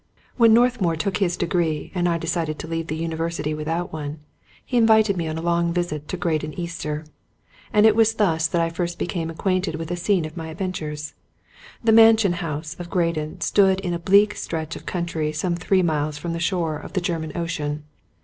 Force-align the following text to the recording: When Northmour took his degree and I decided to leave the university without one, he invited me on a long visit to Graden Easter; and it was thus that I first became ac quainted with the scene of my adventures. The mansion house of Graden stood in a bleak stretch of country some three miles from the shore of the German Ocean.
When 0.35 0.51
Northmour 0.51 0.95
took 0.95 1.17
his 1.17 1.37
degree 1.37 1.91
and 1.93 2.09
I 2.09 2.17
decided 2.17 2.57
to 2.57 2.67
leave 2.67 2.87
the 2.87 2.95
university 2.97 3.53
without 3.53 3.93
one, 3.93 4.17
he 4.65 4.75
invited 4.75 5.15
me 5.15 5.27
on 5.27 5.37
a 5.37 5.43
long 5.43 5.71
visit 5.71 6.07
to 6.07 6.17
Graden 6.17 6.55
Easter; 6.59 7.05
and 7.71 7.85
it 7.85 7.95
was 7.95 8.15
thus 8.15 8.47
that 8.47 8.61
I 8.63 8.71
first 8.71 8.97
became 8.97 9.29
ac 9.29 9.37
quainted 9.37 9.75
with 9.75 9.89
the 9.89 9.95
scene 9.95 10.25
of 10.25 10.35
my 10.35 10.47
adventures. 10.47 11.13
The 11.83 11.91
mansion 11.91 12.33
house 12.33 12.75
of 12.79 12.89
Graden 12.89 13.41
stood 13.41 13.79
in 13.81 13.93
a 13.93 13.99
bleak 13.99 14.33
stretch 14.33 14.75
of 14.75 14.87
country 14.87 15.31
some 15.31 15.55
three 15.55 15.83
miles 15.83 16.17
from 16.17 16.33
the 16.33 16.39
shore 16.39 16.77
of 16.77 16.93
the 16.93 16.99
German 17.01 17.37
Ocean. 17.37 17.83